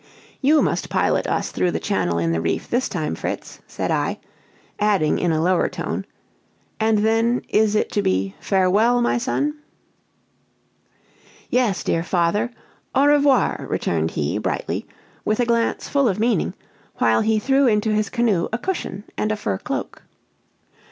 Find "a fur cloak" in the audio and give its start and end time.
19.31-20.01